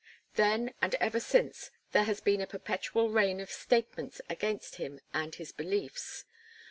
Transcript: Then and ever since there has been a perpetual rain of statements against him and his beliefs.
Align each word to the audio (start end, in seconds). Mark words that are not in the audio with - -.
Then 0.33 0.73
and 0.81 0.95
ever 0.95 1.19
since 1.19 1.69
there 1.91 2.05
has 2.05 2.21
been 2.21 2.41
a 2.41 2.47
perpetual 2.47 3.09
rain 3.11 3.39
of 3.39 3.51
statements 3.51 4.19
against 4.31 4.77
him 4.77 4.99
and 5.13 5.35
his 5.35 5.51
beliefs. 5.51 6.25